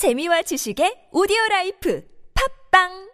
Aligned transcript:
재미와 0.00 0.40
지식의 0.40 1.08
오디오 1.12 1.36
라이프 1.50 2.02
팟빵 2.72 3.10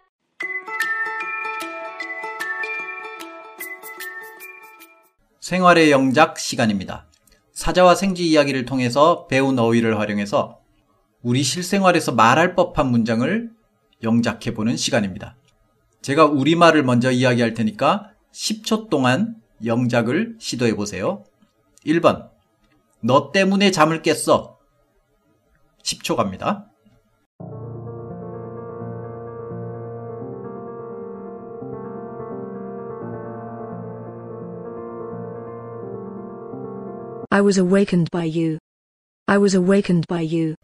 생활의 5.41 5.91
영작 5.91 6.39
시간입니다. 6.39 7.05
사자와 7.51 7.93
생쥐 7.93 8.25
이야기를 8.29 8.63
통해서 8.63 9.27
배운 9.27 9.59
어휘를 9.59 9.99
활용해서 9.99 10.61
우리 11.23 11.43
실생활에서 11.43 12.13
말할 12.13 12.55
법한 12.55 12.89
문장을 12.89 13.51
영작해 14.03 14.53
보는 14.53 14.77
시간입니다. 14.77 15.35
제가 16.01 16.23
우리말을 16.23 16.83
먼저 16.83 17.11
이야기할 17.11 17.53
테니까 17.53 18.13
10초 18.31 18.89
동안 18.89 19.35
영작을 19.65 20.37
시도해 20.39 20.77
보세요. 20.77 21.25
1번. 21.85 22.29
너 23.01 23.33
때문에 23.33 23.71
잠을 23.71 24.01
깼어. 24.01 24.57
10초 25.83 26.15
갑니다. 26.15 26.66
I 37.30 37.40
was 37.40 37.58
awakened 37.58 38.10
by 38.10 38.24
you. 38.24 38.58
I 39.26 39.38
was 39.38 39.54
awakened 39.54 40.06
by 40.06 40.20
you. 40.20 40.54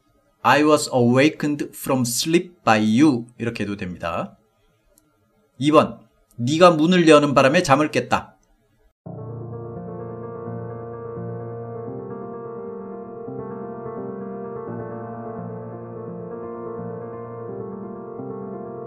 I 0.44 0.62
was 0.62 0.88
awakened 0.92 1.70
from 1.74 2.04
sleep 2.04 2.62
by 2.64 2.78
you. 2.78 3.26
이렇게 3.38 3.64
해도 3.64 3.76
됩니다. 3.76 4.36
2번. 5.60 5.98
네가 6.36 6.72
문을 6.72 7.08
여는 7.08 7.34
바람에 7.34 7.62
잠을 7.62 7.90
깼다. 7.90 8.36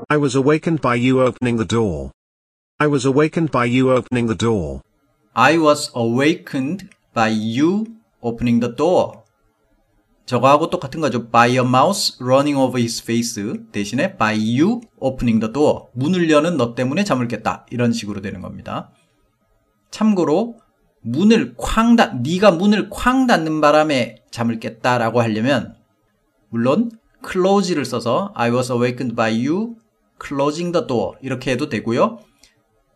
I 0.10 0.18
was 0.18 0.36
awakened 0.36 0.82
by 0.82 0.96
you 0.96 1.22
opening 1.22 1.58
the 1.58 1.66
door. 1.66 2.12
I 2.80 2.88
was 2.88 3.06
awakened 3.06 3.52
by 3.52 3.66
you 3.66 3.92
opening 3.92 4.28
the 4.28 4.36
door. 4.36 4.82
I 5.34 5.58
was 5.58 5.90
awakened 5.96 6.90
by 7.17 7.33
you 7.33 7.85
opening 8.21 8.61
the 8.61 8.77
door. 8.77 9.21
저거하고 10.27 10.71
똑같은 10.71 11.01
거죠. 11.01 11.31
By 11.31 11.53
a 11.53 11.61
mouse 11.61 12.19
running 12.21 12.61
over 12.61 12.79
his 12.79 13.03
face 13.03 13.43
대신에 13.73 14.17
by 14.17 14.35
you 14.37 14.81
opening 14.99 15.41
the 15.41 15.53
door. 15.53 15.87
문을 15.95 16.31
여는 16.31 16.57
너 16.57 16.75
때문에 16.75 17.05
잠을 17.05 17.29
깼다. 17.29 17.67
이런 17.71 17.93
식으로 17.93 18.21
되는 18.21 18.43
겁니다. 18.43 18.91
참고로 19.91 20.59
문을 21.01 21.55
쾅 21.57 21.97
닫, 21.97 22.21
네가 22.21 22.51
문을 22.51 22.91
쾅 22.91 23.27
닫는 23.27 23.61
바람에 23.61 24.25
잠을 24.31 24.59
깼다라고 24.59 25.23
하려면 25.23 25.77
물론 26.51 26.91
close를 27.25 27.85
써서 27.85 28.33
I 28.35 28.51
was 28.51 28.71
awakened 28.73 29.15
by 29.15 29.33
you 29.47 29.77
closing 30.23 30.73
the 30.73 30.87
door 30.87 31.17
이렇게 31.23 31.53
해도 31.53 31.69
되고요. 31.69 32.19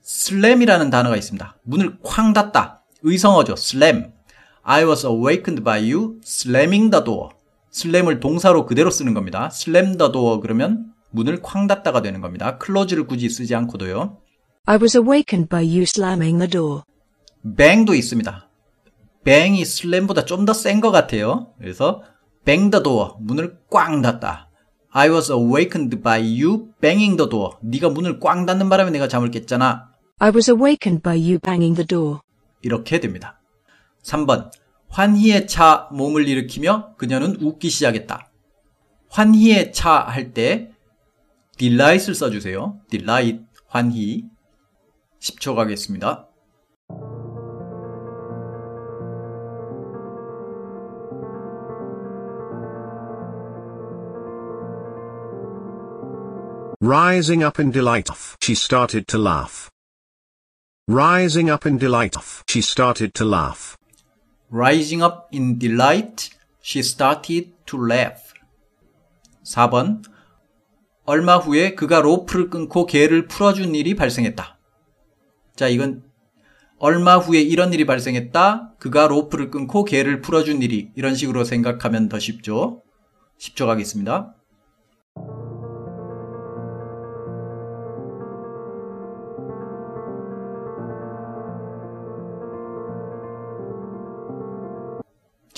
slam이라는 0.04 0.90
단어가 0.90 1.16
있습니다. 1.16 1.56
문을 1.62 1.98
쾅 2.02 2.32
닫다. 2.32 2.79
의성어죠. 3.02 3.54
slam. 3.56 4.12
I 4.62 4.84
was 4.84 5.06
awakened 5.06 5.64
by 5.64 5.80
you 5.90 6.18
slamming 6.24 6.90
the 6.90 7.04
door. 7.04 7.30
슬램을 7.70 8.20
동사로 8.20 8.66
그대로 8.66 8.90
쓰는 8.90 9.14
겁니다. 9.14 9.48
slam 9.52 9.96
the 9.96 10.12
door 10.12 10.40
그러면 10.40 10.86
문을 11.10 11.40
쾅 11.42 11.66
닫다가 11.66 12.02
되는 12.02 12.20
겁니다. 12.20 12.58
close를 12.64 13.06
굳이 13.06 13.28
쓰지 13.28 13.54
않고도요. 13.54 14.18
I 14.66 14.78
was 14.80 14.96
awakened 14.96 15.48
by 15.48 15.64
you 15.64 15.82
slamming 15.82 16.38
the 16.38 16.50
door. 16.50 16.82
bang도 17.56 17.94
있습니다. 17.94 18.48
bang이 19.24 19.62
slam보다 19.62 20.24
좀 20.24 20.44
더 20.44 20.52
센 20.52 20.80
것 20.80 20.90
같아요. 20.90 21.52
그래서 21.58 22.02
bang 22.44 22.70
the 22.70 22.82
door, 22.82 23.14
문을 23.20 23.58
꽝 23.70 24.02
닫다. 24.02 24.48
I 24.92 25.08
was 25.08 25.30
awakened 25.30 26.02
by 26.02 26.20
you 26.20 26.68
banging 26.80 27.16
the 27.16 27.28
door. 27.28 27.56
네가 27.62 27.88
문을 27.90 28.18
꽝 28.20 28.44
닫는 28.46 28.68
바람에 28.68 28.90
내가 28.90 29.08
잠을 29.08 29.30
깼잖아. 29.30 29.88
I 30.18 30.30
was 30.34 30.50
awakened 30.50 31.02
by 31.02 31.16
you 31.18 31.38
banging 31.38 31.74
the 31.76 31.86
door. 31.86 32.20
이렇게 32.62 33.00
됩니다. 33.00 33.40
3번. 34.02 34.50
환희에 34.88 35.46
차 35.46 35.88
몸을 35.92 36.26
일으키며 36.28 36.94
그녀는 36.96 37.36
웃기 37.40 37.70
시작했다. 37.70 38.28
환희에 39.10 39.70
차 39.72 40.06
할 40.08 40.32
때 40.32 40.70
delight을 41.58 42.14
써주세요. 42.14 42.80
delight, 42.90 43.44
환희. 43.68 44.24
10초 45.20 45.54
가겠습니다. 45.54 46.26
Rising 56.82 57.42
up 57.42 57.58
in 57.58 57.70
delight, 57.70 58.08
she 58.40 58.54
started 58.54 59.06
to 59.08 59.18
laugh. 59.18 59.68
Rising 60.92 61.48
up 61.48 61.68
in 61.68 61.78
delight, 61.78 62.16
she 62.48 62.60
started 62.60 63.14
to 63.14 63.24
laugh. 63.24 63.78
Rising 64.50 65.04
up 65.04 65.28
in 65.32 65.56
delight, 65.56 66.30
she 66.60 66.80
started 66.80 67.52
to 67.66 67.78
laugh. 67.78 68.34
4번. 69.44 70.02
얼마 71.04 71.36
후에 71.36 71.76
그가 71.76 72.00
로프를 72.00 72.50
끊고 72.50 72.86
개를 72.86 73.28
풀어준 73.28 73.76
일이 73.76 73.94
발생했다. 73.94 74.58
자, 75.54 75.68
이건 75.68 76.02
얼마 76.80 77.18
후에 77.18 77.40
이런 77.40 77.72
일이 77.72 77.86
발생했다. 77.86 78.74
그가 78.80 79.06
로프를 79.06 79.52
끊고 79.52 79.84
개를 79.84 80.20
풀어준 80.20 80.60
일이 80.60 80.90
이런 80.96 81.14
식으로 81.14 81.44
생각하면 81.44 82.08
더 82.08 82.18
쉽죠. 82.18 82.82
10초 83.38 83.66
가겠습니다. 83.66 84.34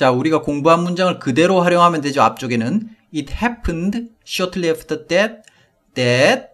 자, 0.02 0.10
우리가 0.10 0.42
공부한 0.42 0.82
문장을 0.82 1.20
그대로 1.20 1.60
활용하면 1.60 2.00
되죠. 2.00 2.22
앞쪽에는 2.22 2.88
it 3.14 3.32
happened 3.32 4.08
shortly 4.26 4.68
after 4.68 5.06
that 5.06 5.42
that 5.94 6.46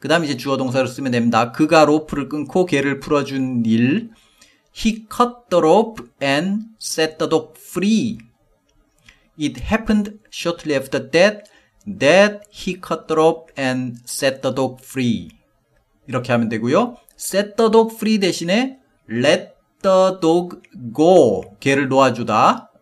그 0.00 0.08
다음에 0.08 0.26
이제 0.26 0.36
주어 0.36 0.56
동사를 0.56 0.88
쓰면 0.88 1.12
됩니다. 1.12 1.52
그가 1.52 1.84
로프를 1.84 2.28
끊고 2.28 2.66
개를 2.66 2.98
풀어준 2.98 3.62
일 3.64 4.10
he 4.76 5.06
cut 5.08 5.34
the 5.50 5.60
rope 5.60 6.04
and 6.20 6.64
set 6.82 7.18
the 7.18 7.30
dog 7.30 7.52
free 7.56 8.18
it 9.40 9.62
happened 9.62 10.18
shortly 10.32 10.74
after 10.74 11.08
that 11.08 11.44
that 11.86 12.40
he 12.52 12.74
cut 12.74 13.06
the 13.06 13.14
rope 13.14 13.52
and 13.56 14.00
set 14.04 14.40
the 14.40 14.52
dog 14.52 14.82
free 14.82 15.28
이렇게 16.08 16.32
하면 16.32 16.48
되고요. 16.48 16.96
set 17.16 17.54
the 17.54 17.70
dog 17.70 17.94
free 17.94 18.18
대신에 18.18 18.80
let 19.08 19.52
the 19.80 20.18
dog 20.20 20.56
go 20.92 21.42
개를 21.60 21.86
놓아주다 21.86 22.72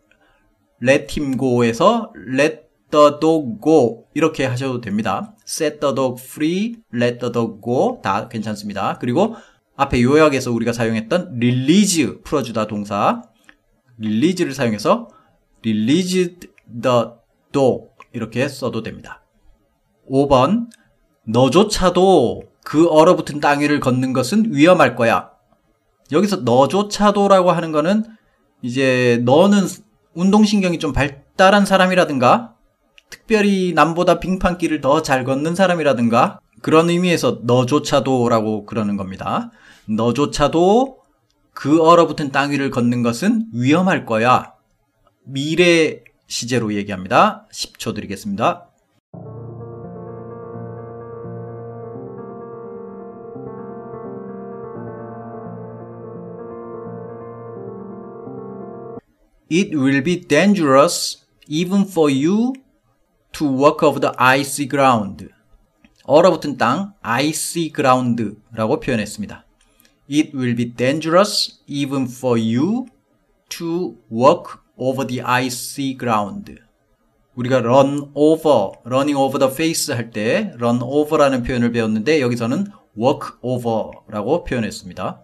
let 0.84 1.18
him 1.18 1.36
go에서 1.36 2.12
let 2.32 2.64
the 2.90 3.18
dog 3.20 3.60
go 3.62 4.04
이렇게 4.14 4.44
하셔도 4.44 4.80
됩니다. 4.80 5.34
set 5.46 5.80
the 5.80 5.94
dog 5.94 6.22
free, 6.22 6.76
let 6.94 7.18
the 7.18 7.32
dog 7.32 7.60
go 7.62 8.00
다 8.02 8.28
괜찮습니다. 8.28 8.98
그리고 9.00 9.34
앞에 9.76 10.02
요약에서 10.02 10.52
우리가 10.52 10.72
사용했던 10.72 11.36
release 11.36 12.22
풀어주다 12.22 12.66
동사 12.66 13.22
release를 13.98 14.52
사용해서 14.52 15.08
released 15.64 16.48
the 16.82 17.04
dog 17.52 17.88
이렇게 18.12 18.46
써도 18.48 18.82
됩니다. 18.82 19.22
5번 20.08 20.68
너조차도 21.24 22.42
그 22.62 22.88
얼어붙은 22.88 23.40
땅 23.40 23.60
위를 23.60 23.80
걷는 23.80 24.12
것은 24.12 24.54
위험할 24.54 24.94
거야. 24.96 25.30
여기서 26.12 26.36
너조차도라고 26.38 27.50
하는 27.50 27.72
거는 27.72 28.04
이제 28.62 29.20
너는 29.24 29.62
운동신경이 30.14 30.78
좀 30.78 30.92
발달한 30.92 31.66
사람이라든가 31.66 32.54
특별히 33.10 33.72
남보다 33.74 34.18
빙판길을 34.20 34.80
더 34.80 35.02
잘 35.02 35.24
걷는 35.24 35.54
사람이라든가 35.54 36.40
그런 36.62 36.88
의미에서 36.90 37.40
너조차도라고 37.44 38.64
그러는 38.66 38.96
겁니다. 38.96 39.50
너조차도 39.86 40.98
그 41.52 41.82
얼어붙은 41.82 42.32
땅 42.32 42.50
위를 42.50 42.70
걷는 42.70 43.02
것은 43.02 43.46
위험할 43.52 44.06
거야. 44.06 44.54
미래 45.24 46.02
시제로 46.26 46.72
얘기합니다. 46.74 47.46
10초 47.52 47.94
드리겠습니다. 47.94 48.68
It 59.50 59.76
will 59.76 60.02
be 60.02 60.20
dangerous 60.26 61.24
even 61.46 61.82
for 61.82 62.10
you 62.10 62.54
to 63.32 63.46
walk 63.46 63.82
over 63.82 64.00
the 64.00 64.12
icy 64.18 64.66
ground. 64.66 65.28
얼어붙은 66.04 66.56
땅, 66.56 66.94
icy 67.02 67.72
ground라고 67.72 68.80
표현했습니다. 68.80 69.44
It 70.10 70.36
will 70.36 70.54
be 70.54 70.74
dangerous 70.74 71.60
even 71.66 72.04
for 72.04 72.38
you 72.38 72.86
to 73.50 73.96
walk 74.10 74.58
over 74.76 75.06
the 75.06 75.22
icy 75.22 75.96
ground. 75.96 76.60
우리가 77.36 77.58
run 77.58 78.10
over, 78.14 78.72
running 78.84 79.18
over 79.18 79.38
the 79.38 79.52
face 79.52 79.94
할 79.94 80.10
때 80.10 80.52
run 80.56 80.80
over라는 80.82 81.42
표현을 81.42 81.72
배웠는데 81.72 82.20
여기서는 82.20 82.66
walk 82.96 83.36
over라고 83.42 84.44
표현했습니다. 84.44 85.22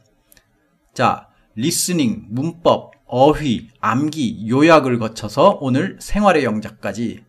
자, 0.93 1.29
listening, 1.57 2.27
문법, 2.31 2.93
어휘, 3.13 3.71
암기, 3.81 4.49
요약을 4.49 5.01
거쳐서 5.01 5.59
오늘 5.61 5.97
생활의 6.01 6.45
영작까지 6.45 7.25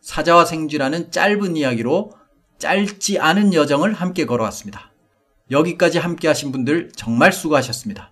사자와 0.00 0.46
생쥐라는 0.46 1.10
짧은 1.10 1.54
이야기로 1.54 2.12
짧지 2.56 3.18
않은 3.18 3.52
여정을 3.52 3.92
함께 3.92 4.24
걸어왔습니다. 4.24 4.90
여기까지 5.50 5.98
함께 5.98 6.28
하신 6.28 6.50
분들 6.50 6.92
정말 6.96 7.30
수고하셨습니다. 7.30 8.10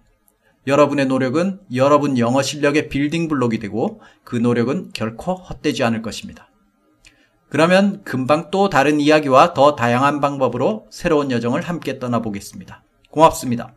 여러분의 0.67 1.07
노력은 1.07 1.61
여러분 1.75 2.19
영어 2.19 2.43
실력의 2.43 2.91
빌딩 2.91 3.29
블록이 3.29 3.61
되고 3.61 4.03
그 4.23 4.37
노력은 4.37 4.91
결코 4.93 5.35
헛되지 5.35 5.83
않을 5.85 6.03
것입니다. 6.03 6.51
그러면 7.49 8.03
금방 8.05 8.51
또 8.51 8.69
다른 8.69 9.01
이야기와 9.01 9.55
더 9.55 9.75
다양한 9.75 10.21
방법으로 10.21 10.87
새로운 10.91 11.31
여정을 11.31 11.63
함께 11.63 11.99
떠나보겠습니다. 11.99 12.85
고맙습니다. 13.11 13.73